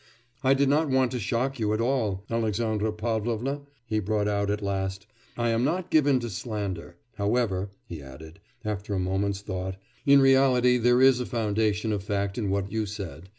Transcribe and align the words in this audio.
'I 0.43 0.55
did 0.55 0.67
not 0.67 0.89
want 0.89 1.11
to 1.11 1.19
shock 1.19 1.59
you 1.59 1.73
at 1.75 1.79
all, 1.79 2.25
Alexandra 2.27 2.91
Pavlovna,' 2.91 3.61
he 3.85 3.99
brought 3.99 4.27
out 4.27 4.49
at 4.49 4.63
last, 4.63 5.05
'I 5.37 5.49
am 5.49 5.63
not 5.63 5.91
given 5.91 6.19
to 6.21 6.27
slander. 6.31 6.97
However,' 7.17 7.69
he 7.85 8.01
added, 8.01 8.39
after 8.65 8.95
a 8.95 8.99
moment's 8.99 9.41
thought, 9.41 9.75
'in 10.03 10.19
reality 10.19 10.79
there 10.79 11.03
is 11.03 11.19
a 11.19 11.25
foundation 11.27 11.93
of 11.93 12.01
fact 12.03 12.39
in 12.39 12.49
what 12.49 12.71
you 12.71 12.87
said. 12.87 13.29